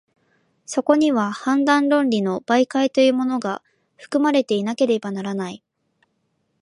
[0.65, 3.61] そこには判断論理の媒介というものが、
[3.97, 5.63] 含まれていなければならない。